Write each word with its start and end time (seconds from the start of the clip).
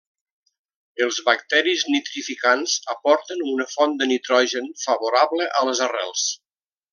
Els 1.05 1.19
bacteris 1.27 1.83
nitrificants 1.95 2.73
aporten 2.95 3.45
una 3.51 3.69
font 3.75 3.95
de 4.01 4.09
nitrogen 4.13 4.73
favorable 4.85 5.51
a 5.61 5.67
les 5.71 5.85
arrels. 5.91 6.27